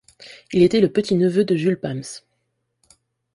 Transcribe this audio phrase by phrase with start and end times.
[0.51, 2.01] Il était le petit-neveu de Jules Pams.